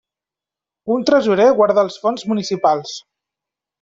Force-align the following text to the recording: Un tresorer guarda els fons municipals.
Un 0.95 1.03
tresorer 1.09 1.47
guarda 1.61 1.85
els 1.89 1.99
fons 2.07 2.25
municipals. 2.33 2.95